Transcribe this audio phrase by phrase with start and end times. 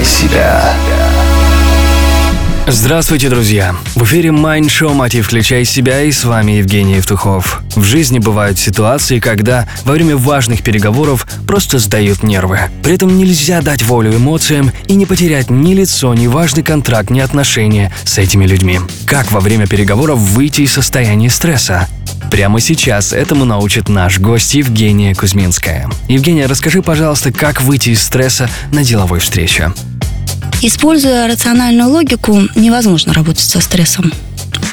[0.00, 0.74] Включай себя.
[2.66, 3.74] Здравствуйте, друзья!
[3.94, 5.26] В эфире Mind Show «Мотив.
[5.26, 7.60] Включай себя» и с вами Евгений Евтухов.
[7.74, 12.60] В жизни бывают ситуации, когда во время важных переговоров просто сдают нервы.
[12.82, 17.20] При этом нельзя дать волю эмоциям и не потерять ни лицо, ни важный контракт, ни
[17.20, 18.78] отношения с этими людьми.
[19.06, 21.88] Как во время переговоров выйти из состояния стресса?
[22.30, 25.90] Прямо сейчас этому научит наш гость Евгения Кузьминская.
[26.08, 29.72] Евгения, расскажи, пожалуйста, как выйти из стресса на деловой встрече.
[30.62, 34.12] Используя рациональную логику, невозможно работать со стрессом.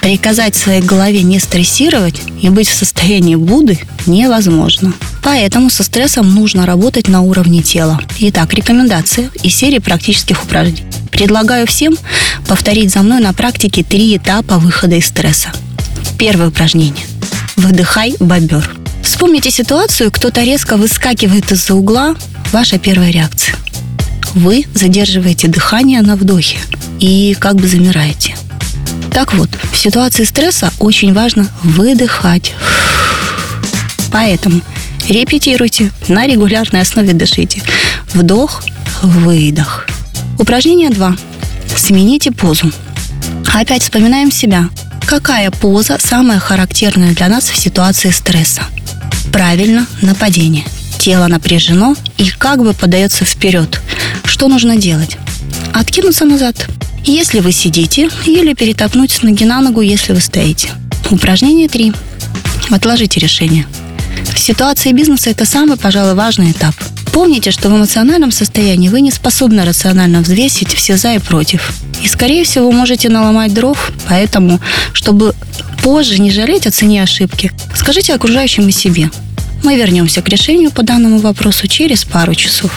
[0.00, 4.92] Приказать своей голове не стрессировать и быть в состоянии Будды невозможно.
[5.22, 8.00] Поэтому со стрессом нужно работать на уровне тела.
[8.18, 10.84] Итак, рекомендации из серии практических упражнений.
[11.12, 11.96] Предлагаю всем
[12.48, 15.50] повторить за мной на практике три этапа выхода из стресса.
[16.18, 17.06] Первое упражнение.
[17.54, 18.76] Выдыхай бобер.
[19.04, 22.16] Вспомните ситуацию, кто-то резко выскакивает из-за угла,
[22.52, 23.56] ваша первая реакция
[24.36, 26.58] вы задерживаете дыхание на вдохе
[27.00, 28.36] и как бы замираете.
[29.10, 32.54] Так вот, в ситуации стресса очень важно выдыхать.
[34.12, 34.60] Поэтому
[35.08, 37.62] репетируйте, на регулярной основе дышите.
[38.12, 38.62] Вдох,
[39.02, 39.86] выдох.
[40.38, 41.16] Упражнение 2.
[41.74, 42.70] Смените позу.
[43.54, 44.68] Опять вспоминаем себя.
[45.06, 48.62] Какая поза самая характерная для нас в ситуации стресса?
[49.32, 50.64] Правильно, нападение.
[50.98, 53.80] Тело напряжено и как бы подается вперед.
[54.36, 55.16] Что нужно делать?
[55.72, 56.68] Откинуться назад.
[57.06, 60.68] Если вы сидите, или перетопнуть с ноги на ногу, если вы стоите.
[61.10, 61.94] Упражнение 3.
[62.68, 63.66] Отложите решение.
[64.34, 66.74] В ситуации бизнеса это самый, пожалуй, важный этап.
[67.14, 71.72] Помните, что в эмоциональном состоянии вы не способны рационально взвесить все за и против.
[72.02, 74.60] И, скорее всего, можете наломать дров, поэтому,
[74.92, 75.34] чтобы
[75.82, 79.10] позже не жалеть о цене ошибки, скажите окружающим и себе.
[79.62, 82.70] Мы вернемся к решению по данному вопросу через пару часов.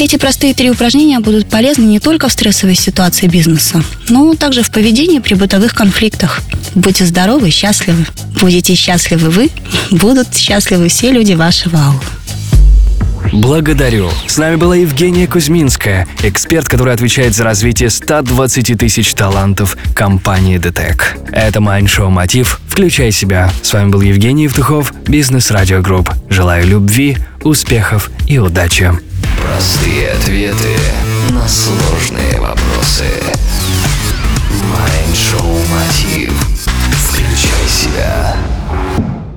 [0.00, 4.70] Эти простые три упражнения будут полезны не только в стрессовой ситуации бизнеса, но также в
[4.70, 6.40] поведении при бытовых конфликтах.
[6.74, 8.06] Будьте здоровы счастливы.
[8.40, 9.50] Будете счастливы вы,
[9.90, 12.00] будут счастливы все люди вашего аула.
[13.30, 14.08] Благодарю.
[14.26, 21.18] С нами была Евгения Кузьминская, эксперт, который отвечает за развитие 120 тысяч талантов компании ДТЭК.
[21.30, 22.58] Это Майндшоу Мотив.
[22.66, 23.50] Включай себя.
[23.60, 26.10] С вами был Евгений Евтухов, Бизнес Радио Групп.
[26.30, 28.92] Желаю любви, успехов и удачи.
[29.42, 30.76] Простые ответы
[31.30, 33.06] на сложные вопросы.
[34.70, 35.39] Майншоу